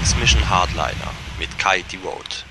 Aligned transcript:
X-Mission 0.00 0.48
Hardliner 0.48 1.12
mit 1.38 1.58
Kai 1.58 1.84
Road. 2.02 2.49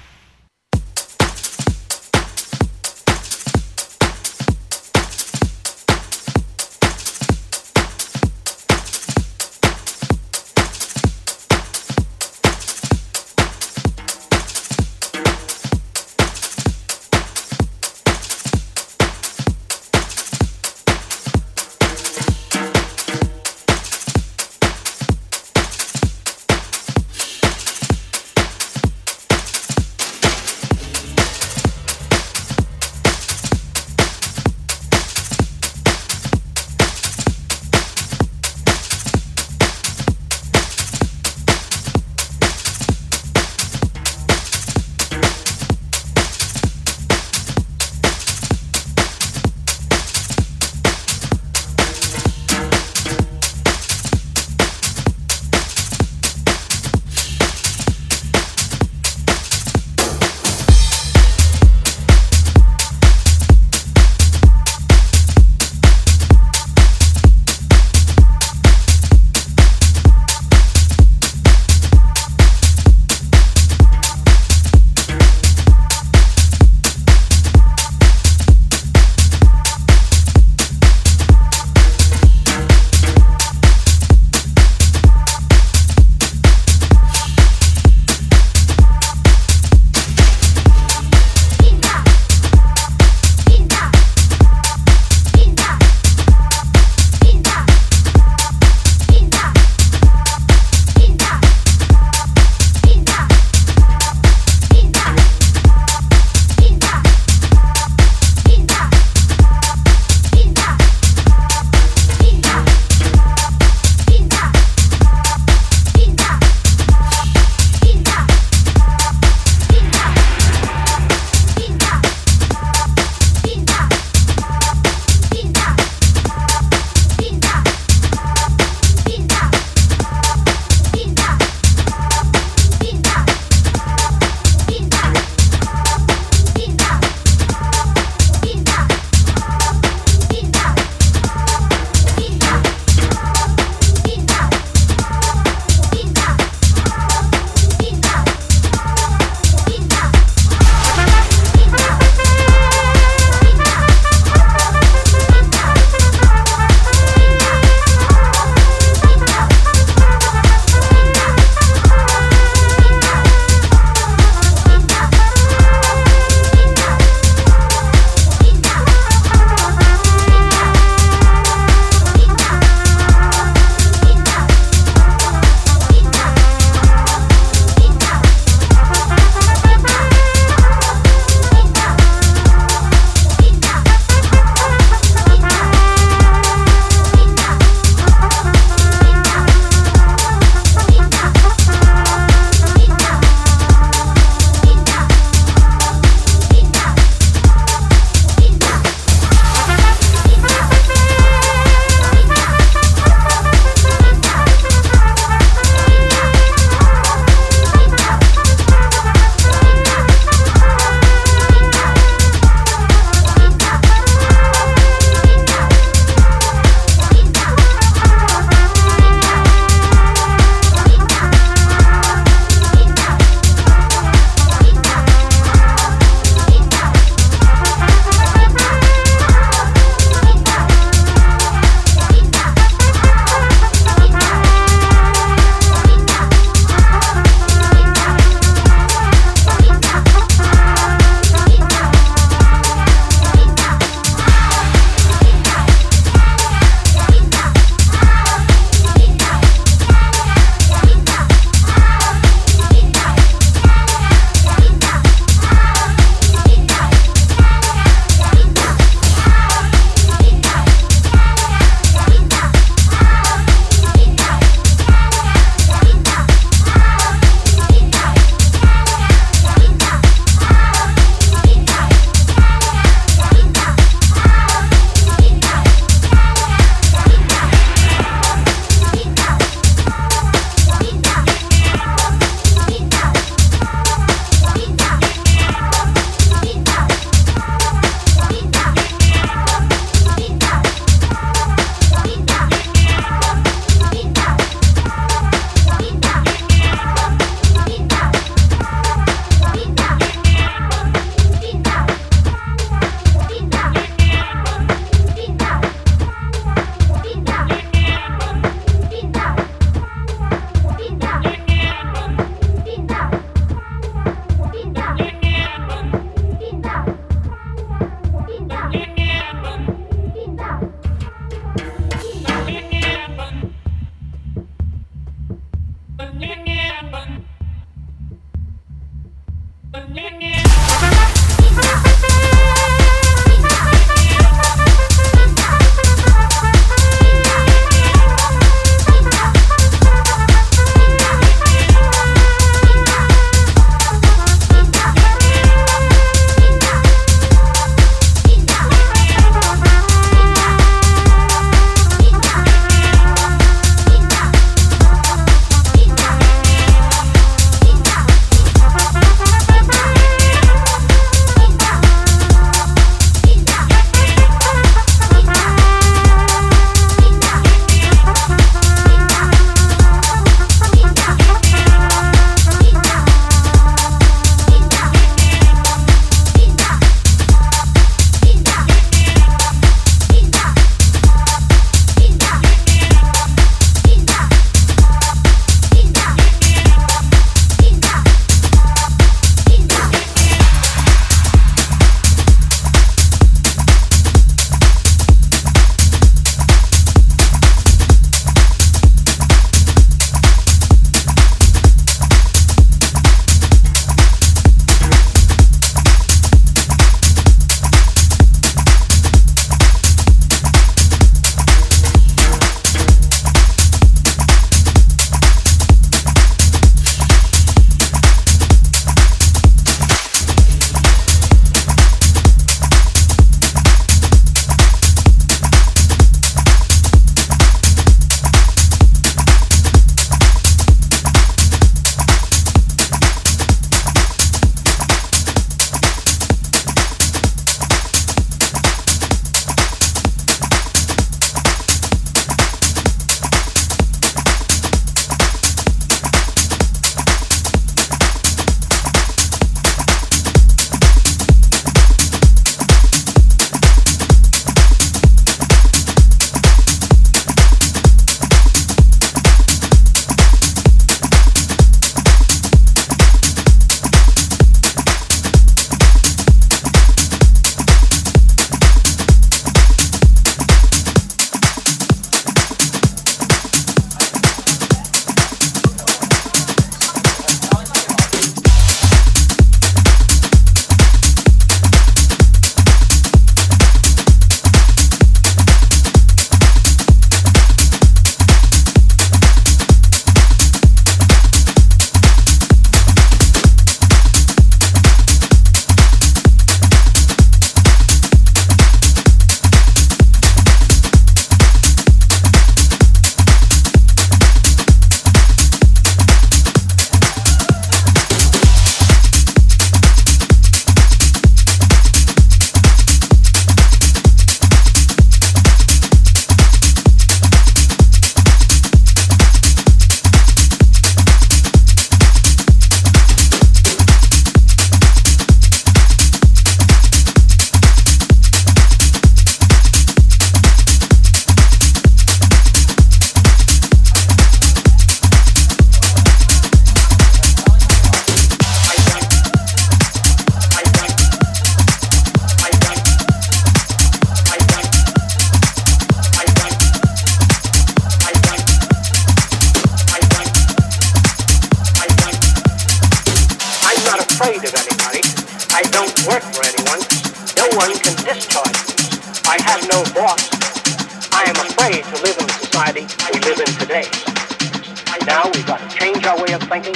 Way 566.30 566.36
of 566.36 566.44
thinking 566.44 566.76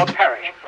or 0.00 0.06
perish. 0.06 0.61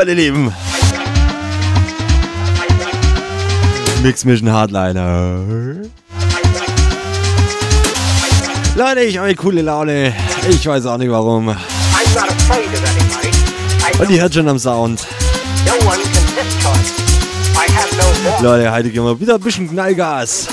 Meine 0.00 0.14
Lieben. 0.14 0.50
Mix 4.02 4.24
Mission 4.24 4.50
Hardliner. 4.50 5.40
Leute, 8.76 9.00
ich 9.00 9.18
habe 9.18 9.26
eine 9.26 9.34
coole 9.34 9.60
Laune. 9.60 10.14
Ich 10.48 10.66
weiß 10.66 10.86
auch 10.86 10.96
nicht 10.96 11.10
warum. 11.10 11.48
Und 13.98 14.10
ihr 14.10 14.22
hört 14.22 14.32
schon 14.32 14.48
am 14.48 14.58
Sound. 14.58 15.06
Leute, 18.40 18.72
heute 18.72 18.88
gehen 18.88 19.04
wir 19.04 19.20
wieder 19.20 19.34
ein 19.34 19.40
bisschen 19.42 19.68
Knallgas. 19.68 20.48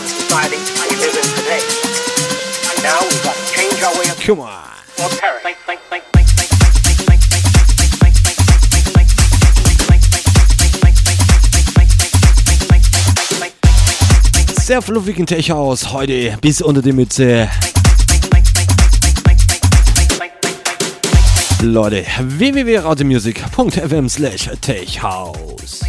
Sehr 14.67 14.81
fluffigen 14.81 15.25
Tech 15.25 15.49
House 15.49 15.93
heute 15.93 16.37
bis 16.41 16.61
unter 16.61 16.81
die 16.81 16.91
Mütze. 16.91 17.49
Leute, 21.61 22.03
www.rautemusic.fm 22.19 24.09
slash 24.09 24.49
techhouse. 24.59 25.79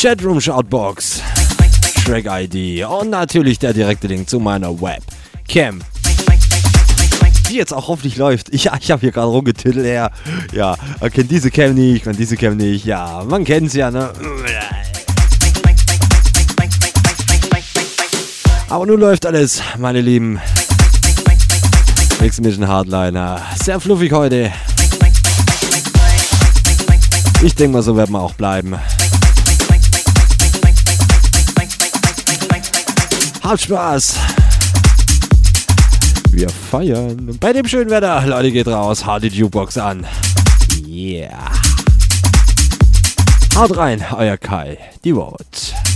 Chatroom 0.00 0.40
Shoutbox, 0.40 1.22
Track 2.04 2.24
ID 2.26 2.84
und 2.84 3.10
natürlich 3.10 3.60
der 3.60 3.74
direkte 3.74 4.08
Link 4.08 4.28
zu 4.28 4.40
meiner 4.40 4.72
Webcam. 4.80 5.84
Die 7.52 7.58
jetzt 7.58 7.74
auch 7.74 7.88
hoffentlich 7.88 8.16
läuft. 8.16 8.48
Ich, 8.52 8.66
ich 8.80 8.90
habe 8.90 9.00
hier 9.00 9.12
gerade 9.12 9.28
rumgetüttelt, 9.28 9.86
ja. 9.86 10.10
Ja, 10.52 10.76
kennt 11.10 11.32
diese 11.32 11.50
Cam 11.50 11.74
nicht, 11.74 12.06
man 12.06 12.16
diese 12.16 12.36
Cam 12.36 12.56
nicht. 12.56 12.84
Ja, 12.84 13.24
man 13.26 13.44
kennt's 13.44 13.74
ja, 13.74 13.90
ne? 13.90 14.12
Aber 18.68 18.86
nun 18.86 19.00
läuft 19.00 19.26
alles, 19.26 19.60
meine 19.78 20.00
Lieben. 20.00 20.40
Mix 22.20 22.40
Mission 22.40 22.68
Hardliner. 22.68 23.42
Sehr 23.60 23.80
fluffig 23.80 24.12
heute. 24.12 24.52
Ich 27.42 27.56
denke 27.56 27.72
mal, 27.72 27.82
so 27.82 27.96
werden 27.96 28.12
wir 28.12 28.20
auch 28.20 28.34
bleiben. 28.34 28.76
Habt 33.42 33.60
Spaß. 33.60 34.14
Wir 36.30 36.48
feiern. 36.48 37.36
Bei 37.40 37.52
dem 37.52 37.66
schönen 37.66 37.90
Wetter, 37.90 38.24
Leute, 38.24 38.52
geht 38.52 38.68
raus. 38.68 39.04
Haut 39.04 39.24
die 39.24 39.28
Jukebox 39.28 39.76
an. 39.78 40.06
Yeah. 40.94 41.50
Haut 43.56 43.74
rein, 43.74 44.04
euer 44.14 44.36
Kai. 44.36 44.76
Die 45.04 45.14
Vote. 45.14 45.91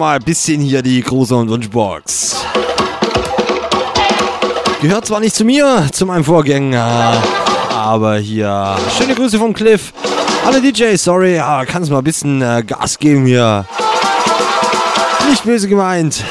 Mal 0.00 0.16
ein 0.16 0.24
bisschen 0.24 0.62
hier 0.62 0.80
die 0.80 1.02
Große 1.02 1.36
und 1.36 1.50
Wunschbox. 1.50 2.36
Gehört 4.80 5.04
zwar 5.04 5.20
nicht 5.20 5.34
zu 5.36 5.44
mir, 5.44 5.88
zu 5.92 6.06
meinem 6.06 6.24
Vorgänger, 6.24 7.22
aber 7.68 8.16
hier 8.16 8.78
schöne 8.96 9.14
Grüße 9.14 9.38
vom 9.38 9.52
Cliff. 9.52 9.92
Alle 10.46 10.62
DJs, 10.62 11.04
sorry, 11.04 11.36
ja, 11.36 11.66
kannst 11.66 11.90
mal 11.90 11.98
ein 11.98 12.04
bisschen 12.04 12.40
äh, 12.40 12.64
Gas 12.66 12.98
geben 12.98 13.26
hier. 13.26 13.66
Nicht 15.28 15.44
böse 15.44 15.68
gemeint. 15.68 16.24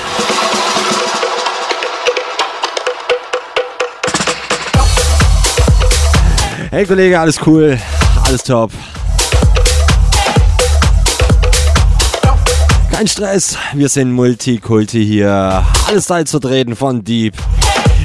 Hey 6.71 6.87
Kollege, 6.87 7.19
alles 7.19 7.39
cool, 7.45 7.79
alles 8.25 8.41
top. 8.43 8.71
Kein 12.99 13.07
Stress, 13.07 13.57
wir 13.75 13.87
sind 13.87 14.11
Multikulti 14.11 15.05
hier. 15.05 15.63
Alles 15.87 16.07
Teil 16.07 16.27
zu 16.27 16.37
treten 16.37 16.75
von 16.75 17.01
Deep 17.01 17.33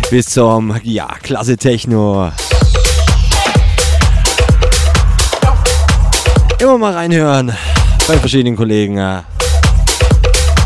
bis 0.09 0.27
zum, 0.27 0.73
ja, 0.85 1.09
Klasse 1.21 1.57
Techno. 1.57 2.31
Immer 6.61 6.79
mal 6.79 6.93
reinhören 6.93 7.53
bei 8.07 8.17
verschiedenen 8.19 8.55
Kollegen. 8.57 9.25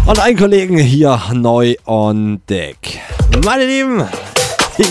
Und 0.05 0.19
ein 0.19 0.37
Kollegen 0.37 0.77
hier 0.77 1.19
neu 1.33 1.77
on 1.87 2.43
deck. 2.51 3.01
Meine 3.47 3.65
Lieben, 3.65 4.05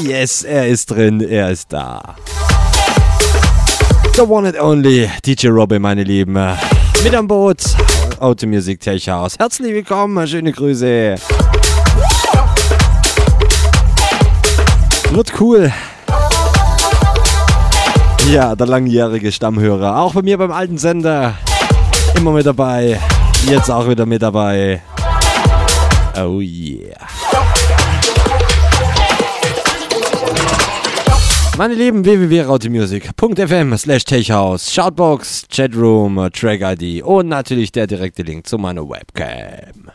yes, 0.02 0.42
er 0.42 0.68
ist 0.68 0.90
drin, 0.90 1.22
er 1.22 1.52
ist 1.52 1.72
da. 1.72 2.16
The 4.16 4.22
one 4.22 4.48
and 4.48 4.60
only 4.60 5.12
DJ 5.24 5.50
Robin, 5.50 5.80
meine 5.80 6.02
Lieben. 6.02 6.34
Mit 7.04 7.14
am 7.14 7.28
Boot 7.28 7.60
Auto 8.20 8.48
Music 8.48 8.80
Tech 8.80 9.08
House. 9.08 9.38
Herzlich 9.38 9.74
willkommen, 9.74 10.28
schöne 10.28 10.52
Grüße. 10.52 11.16
Wird 15.12 15.40
cool. 15.40 15.72
Ja, 18.32 18.56
der 18.56 18.68
langjährige 18.68 19.32
Stammhörer. 19.32 20.00
Auch 20.00 20.14
bei 20.14 20.22
mir 20.22 20.38
beim 20.38 20.52
alten 20.52 20.78
Sender. 20.78 21.36
Immer 22.16 22.32
mit 22.32 22.46
dabei. 22.46 23.00
Jetzt 23.48 23.70
auch 23.70 23.88
wieder 23.88 24.06
mit 24.06 24.22
dabei. 24.22 24.82
Oh 26.18 26.40
yeah. 26.42 26.98
Meine 31.58 31.74
Lieben, 31.74 32.06
www.rautimusic.fm 32.06 33.76
slash 33.80 34.06
techhouse, 34.06 34.72
Shoutbox, 34.72 35.48
Chatroom, 35.50 36.30
Track-ID 36.32 37.02
und 37.02 37.30
natürlich 37.30 37.72
der 37.72 37.88
direkte 37.88 38.22
Link 38.22 38.46
zu 38.46 38.60
meiner 38.60 38.88
Webcam. 38.88 39.87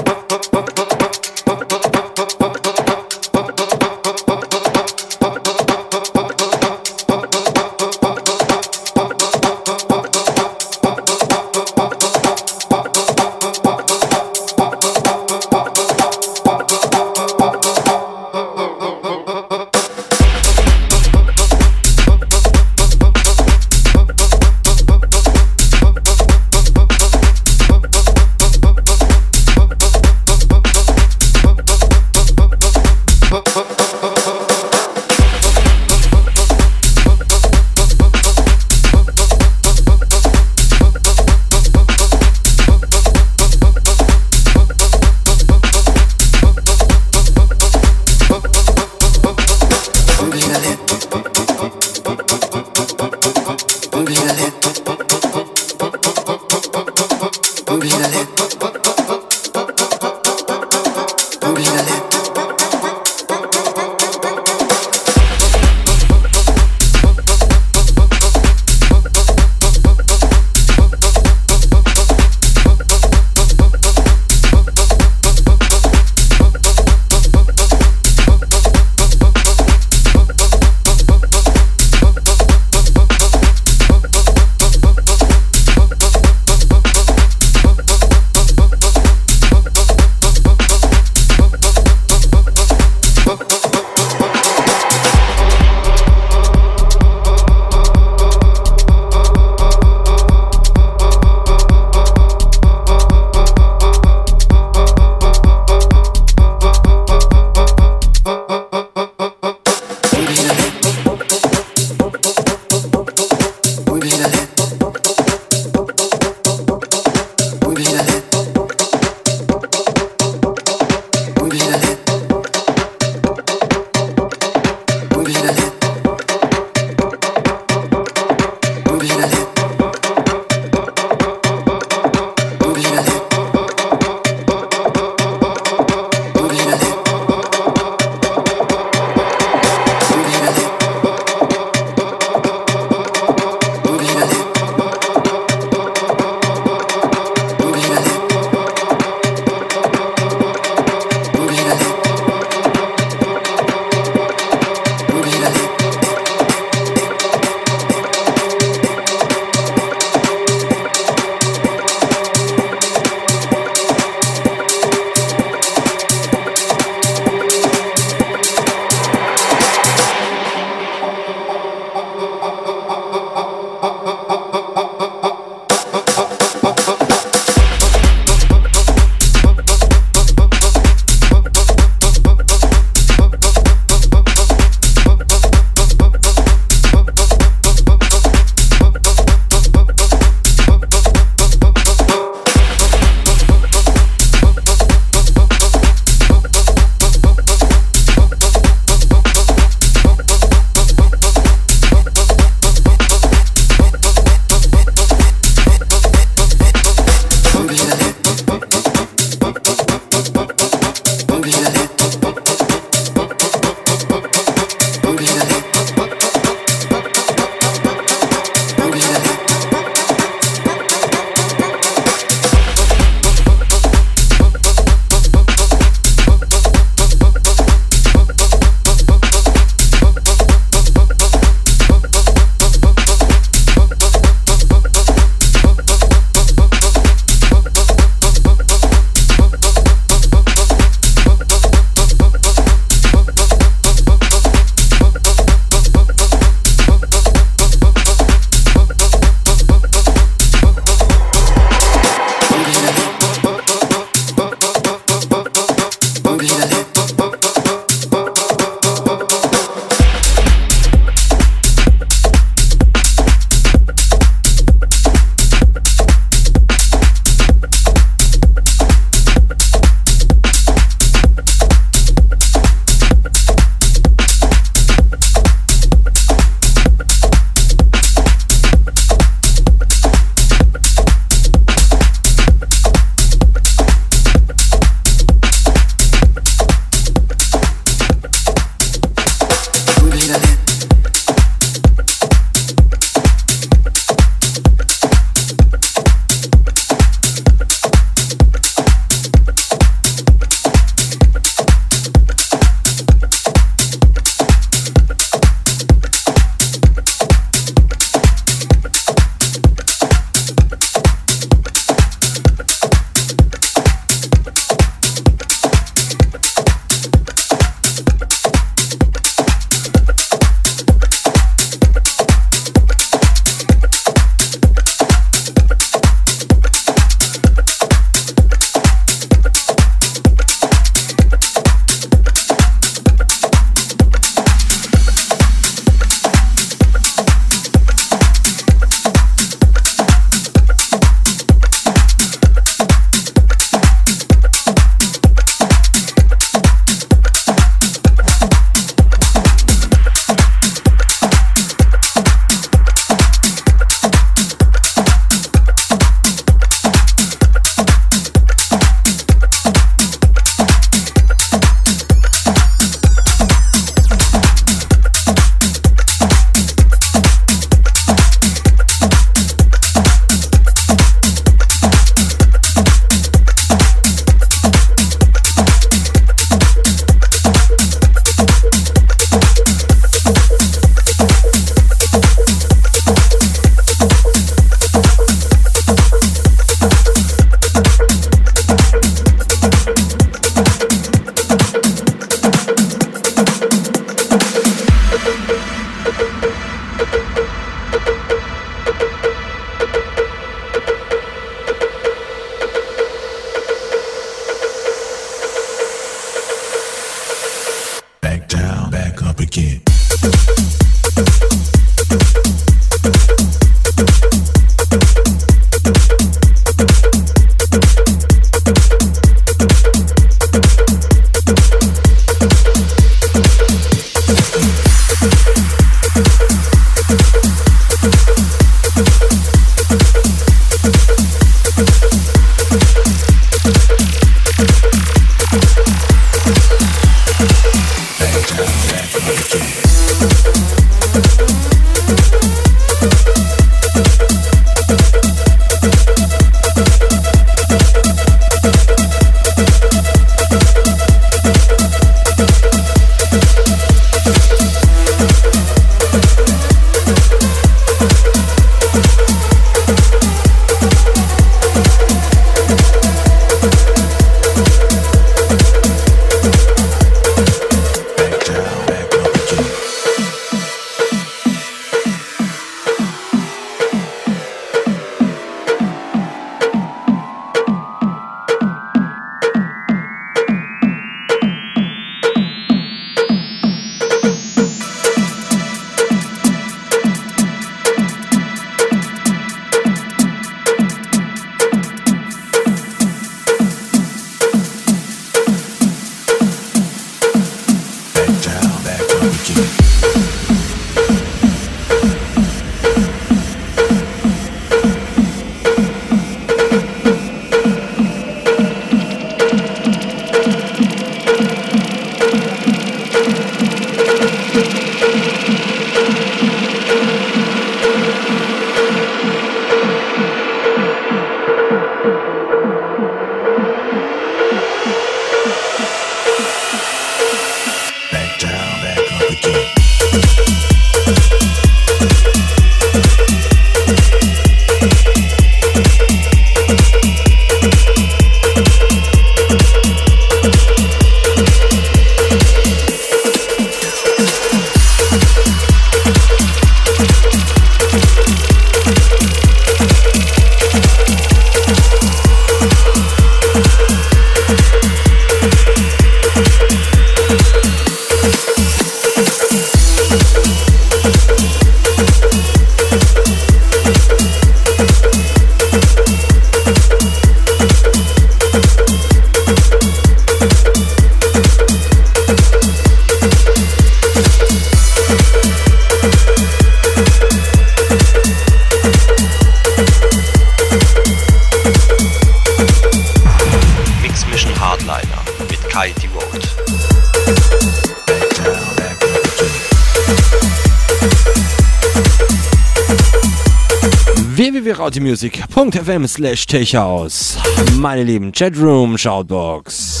www.rautimusic.fm 595.02 596.06
slash 596.06 596.46
Techhaus. 596.46 597.36
Meine 597.76 598.04
lieben 598.04 598.32
Chatroom, 598.32 598.96
Shoutbox, 598.96 600.00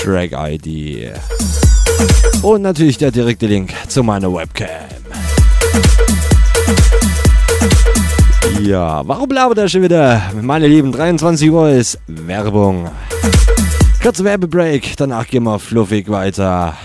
Track 0.00 0.32
ID 0.32 1.12
und 2.42 2.62
natürlich 2.62 2.98
der 2.98 3.10
direkte 3.10 3.46
Link 3.46 3.72
zu 3.88 4.02
meiner 4.02 4.32
Webcam. 4.32 4.68
Ja, 8.60 9.02
warum 9.06 9.30
labert 9.30 9.58
er 9.58 9.68
schon 9.68 9.82
wieder? 9.82 10.22
Meine 10.40 10.68
lieben, 10.68 10.92
23 10.92 11.50
Uhr 11.50 11.70
ist 11.70 11.98
Werbung. 12.06 12.88
Kurzer 14.00 14.24
Werbebreak, 14.24 14.96
danach 14.96 15.26
gehen 15.26 15.44
wir 15.44 15.58
fluffig 15.58 16.08
weiter. 16.08 16.76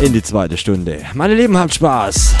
In 0.00 0.12
die 0.12 0.22
zweite 0.22 0.56
Stunde. 0.56 1.00
Meine 1.14 1.34
Lieben, 1.34 1.56
habt 1.58 1.74
Spaß. 1.74 2.36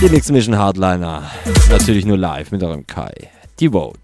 Die 0.00 0.08
Mix 0.08 0.30
Mission 0.30 0.56
Hardliner. 0.56 1.30
Natürlich 1.70 2.06
nur 2.06 2.16
live 2.16 2.50
mit 2.50 2.62
eurem 2.62 2.86
Kai. 2.86 3.12
Die 3.60 3.68
Vote. 3.68 4.03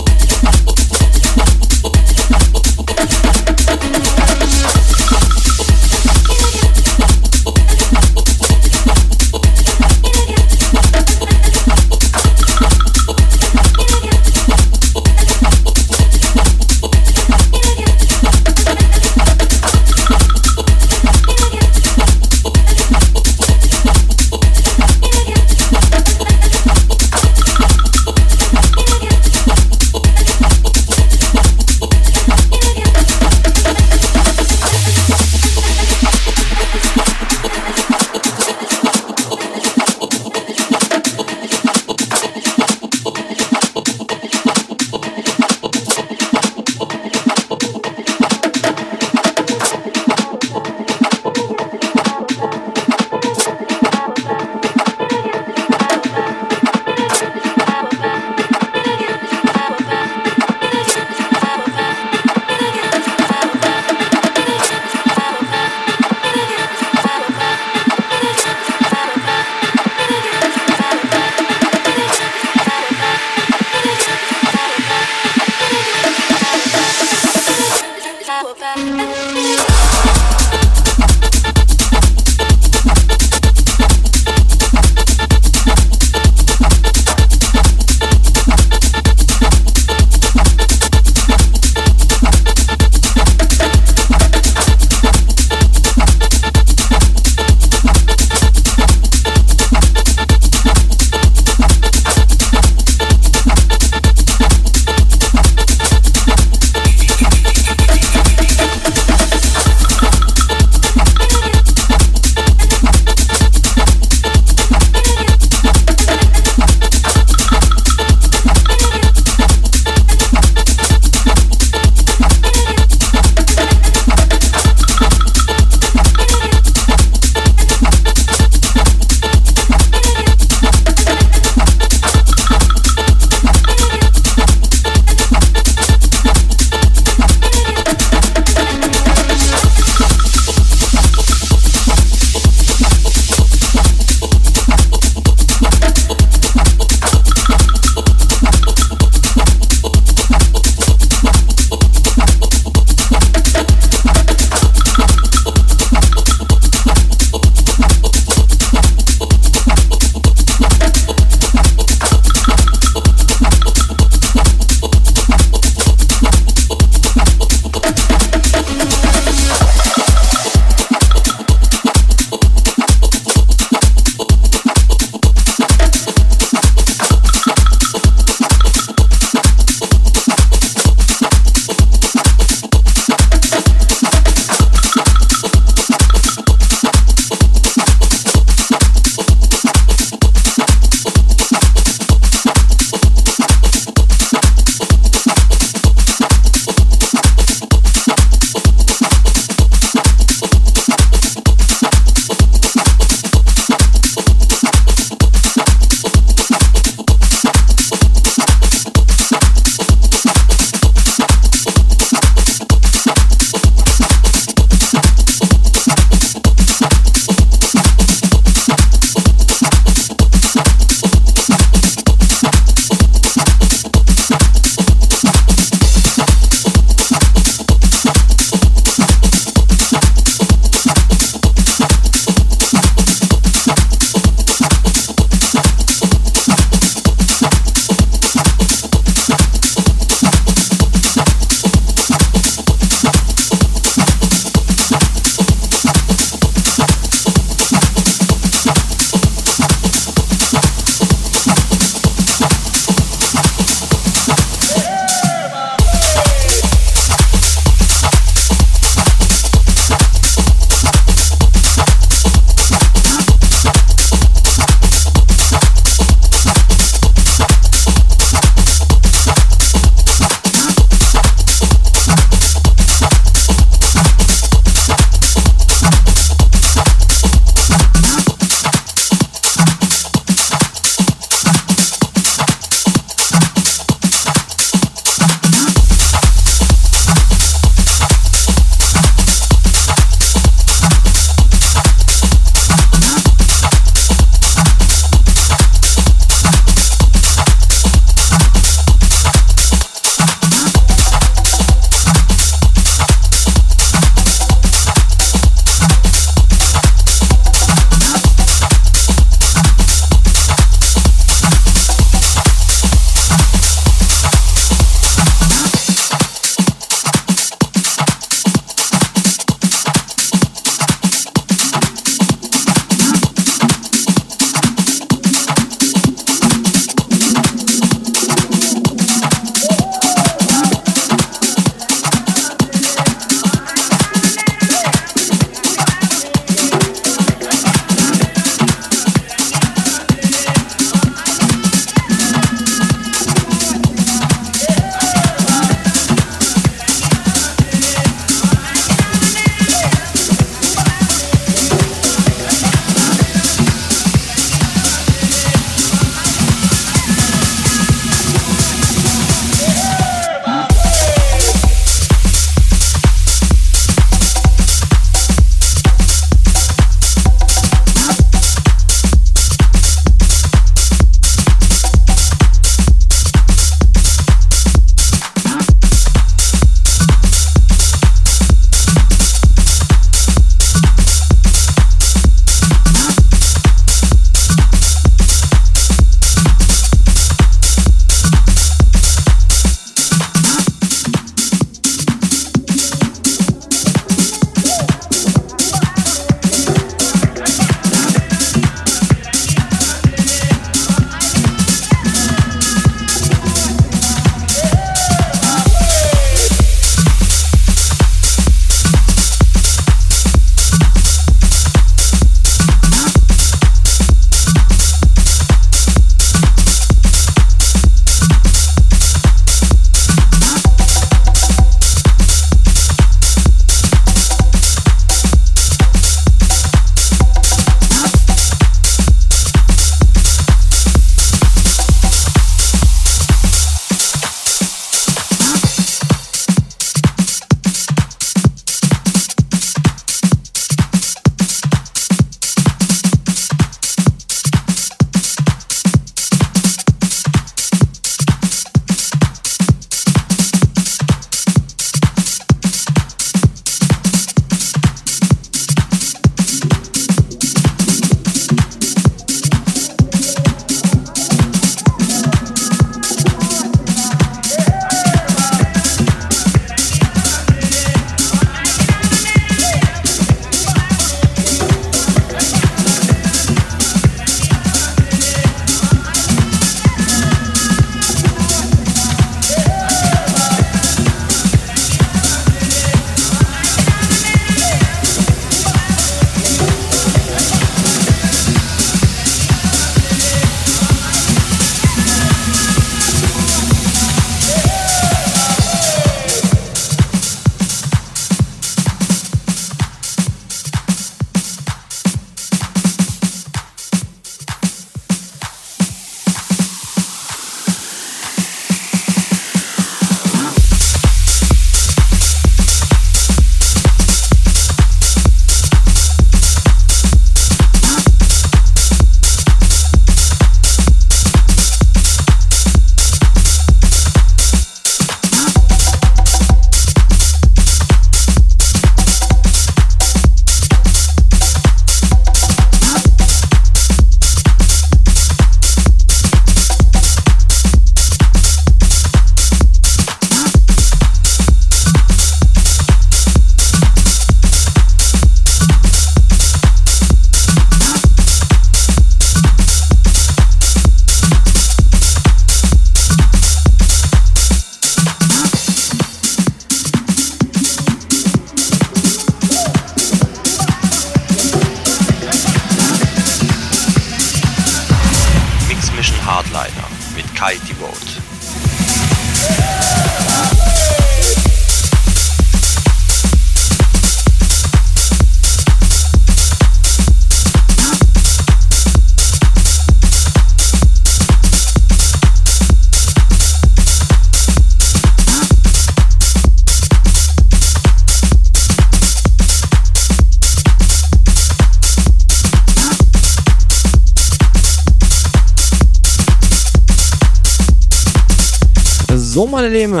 Lieben. 599.70 600.00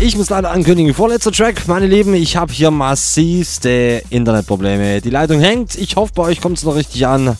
Ich 0.00 0.16
muss 0.16 0.30
leider 0.30 0.50
ankündigen, 0.52 0.94
vorletzter 0.94 1.32
Track, 1.32 1.66
meine 1.66 1.86
Lieben, 1.86 2.14
ich 2.14 2.36
habe 2.36 2.52
hier 2.52 2.70
massivste 2.70 4.02
Internetprobleme. 4.10 5.00
Die 5.00 5.10
Leitung 5.10 5.40
hängt, 5.40 5.74
ich 5.74 5.96
hoffe, 5.96 6.12
bei 6.14 6.22
euch 6.22 6.40
kommt 6.40 6.58
es 6.58 6.64
noch 6.64 6.76
richtig 6.76 7.06
an. 7.06 7.36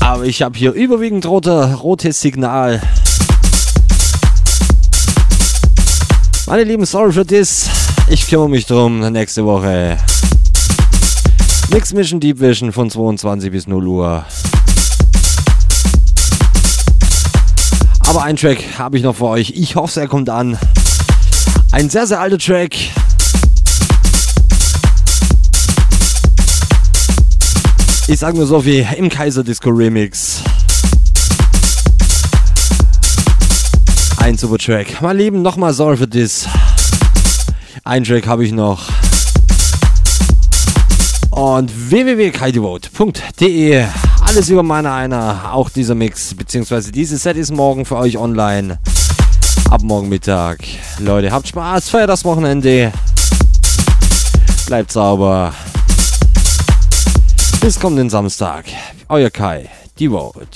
Aber 0.00 0.24
ich 0.24 0.42
habe 0.42 0.56
hier 0.56 0.72
überwiegend 0.72 1.26
rote, 1.26 1.74
rotes 1.74 2.20
Signal. 2.20 2.80
Meine 6.46 6.62
Lieben, 6.62 6.86
sorry 6.86 7.12
für 7.12 7.24
das. 7.24 7.68
Ich 8.08 8.28
kümmere 8.28 8.48
mich 8.48 8.66
drum 8.66 9.00
nächste 9.12 9.44
Woche. 9.44 9.98
Mix 11.72 11.92
Mission 11.92 12.20
Deep 12.20 12.40
Vision 12.40 12.70
von 12.72 12.90
22 12.90 13.50
bis 13.50 13.66
0 13.66 13.86
Uhr. 13.86 14.24
Aber 18.08 18.22
einen 18.22 18.38
Track 18.38 18.78
habe 18.78 18.96
ich 18.96 19.02
noch 19.02 19.16
für 19.16 19.26
euch. 19.26 19.50
Ich 19.54 19.76
hoffe, 19.76 20.00
er 20.00 20.08
kommt 20.08 20.30
an. 20.30 20.58
Ein 21.72 21.90
sehr, 21.90 22.06
sehr 22.06 22.18
alter 22.18 22.38
Track. 22.38 22.74
Ich 28.06 28.18
sage 28.18 28.38
nur 28.38 28.46
so 28.46 28.64
wie 28.64 28.78
im 28.96 29.10
Kaiser 29.10 29.44
Disco 29.44 29.68
Remix. 29.68 30.42
Ein 34.16 34.38
super 34.38 34.56
Track. 34.56 35.02
Mein 35.02 35.18
Lieben, 35.18 35.42
nochmal 35.42 35.74
sorry 35.74 35.98
für 35.98 36.08
das. 36.08 36.48
Ein 37.84 38.04
Track 38.04 38.26
habe 38.26 38.46
ich 38.46 38.52
noch. 38.52 38.88
Und 41.30 41.70
www.kaidevote.de 41.90 43.84
alles 44.28 44.50
über 44.50 44.62
meine 44.62 44.92
einer. 44.92 45.54
Auch 45.54 45.70
dieser 45.70 45.94
Mix, 45.94 46.34
beziehungsweise 46.34 46.92
dieses 46.92 47.22
Set 47.22 47.36
ist 47.38 47.50
morgen 47.50 47.86
für 47.86 47.96
euch 47.96 48.18
online. 48.18 48.78
Ab 49.70 49.82
morgen 49.82 50.08
Mittag. 50.08 50.58
Leute, 50.98 51.32
habt 51.32 51.48
Spaß, 51.48 51.88
feiert 51.88 52.10
das 52.10 52.24
Wochenende. 52.24 52.92
Bleibt 54.66 54.92
sauber. 54.92 55.54
Bis 57.62 57.80
kommenden 57.80 58.10
Samstag. 58.10 58.66
Euer 59.08 59.30
Kai, 59.30 59.70
die 59.98 60.10
Vote. 60.10 60.46